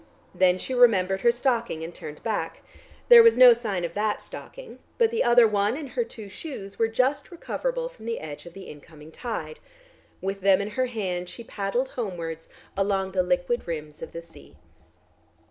Then 0.33 0.57
she 0.57 0.73
remembered 0.73 1.21
her 1.21 1.31
stocking 1.31 1.83
and 1.83 1.93
turned 1.93 2.23
back. 2.23 2.63
There 3.07 3.21
was 3.21 3.37
no 3.37 3.53
sign 3.53 3.85
of 3.85 3.93
that 3.93 4.19
stocking, 4.19 4.79
but 4.97 5.11
the 5.11 5.23
other 5.23 5.47
one 5.47 5.77
and 5.77 5.89
her 5.89 6.03
two 6.03 6.27
shoes 6.27 6.79
were 6.79 6.87
just 6.87 7.29
recoverable 7.29 7.87
from 7.87 8.05
the 8.07 8.19
edge 8.19 8.47
of 8.47 8.53
the 8.55 8.63
incoming 8.63 9.11
tide. 9.11 9.59
With 10.19 10.41
them 10.41 10.59
in 10.59 10.71
her 10.71 10.87
hand 10.87 11.29
she 11.29 11.43
paddled 11.43 11.89
homewards 11.89 12.49
along 12.75 13.11
the 13.11 13.21
"liquid 13.21 13.67
rims" 13.67 14.01
of 14.01 14.11
the 14.11 14.23
sea. 14.23 14.57